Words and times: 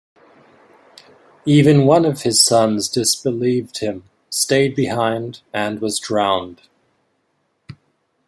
Even 1.45 1.85
one 1.85 2.05
of 2.05 2.23
his 2.23 2.43
sons 2.43 2.89
disbelieved 2.89 3.81
him, 3.81 4.05
stayed 4.31 4.73
behind, 4.75 5.43
and 5.53 5.79
was 5.79 5.99
drowned. 5.99 6.63